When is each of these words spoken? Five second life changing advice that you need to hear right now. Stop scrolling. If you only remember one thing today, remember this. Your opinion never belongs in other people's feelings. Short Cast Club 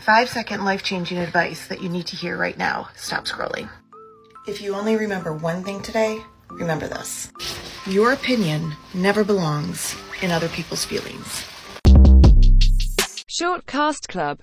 Five 0.00 0.30
second 0.30 0.64
life 0.64 0.82
changing 0.82 1.18
advice 1.18 1.66
that 1.66 1.82
you 1.82 1.90
need 1.90 2.06
to 2.06 2.16
hear 2.16 2.34
right 2.34 2.56
now. 2.56 2.88
Stop 2.96 3.26
scrolling. 3.26 3.68
If 4.46 4.62
you 4.62 4.74
only 4.74 4.96
remember 4.96 5.34
one 5.34 5.62
thing 5.62 5.82
today, 5.82 6.22
remember 6.48 6.88
this. 6.88 7.30
Your 7.86 8.12
opinion 8.12 8.72
never 8.94 9.24
belongs 9.24 9.94
in 10.22 10.30
other 10.30 10.48
people's 10.48 10.86
feelings. 10.86 11.44
Short 13.26 13.66
Cast 13.66 14.08
Club 14.08 14.38